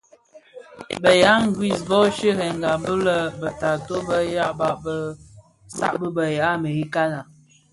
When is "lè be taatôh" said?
3.05-4.03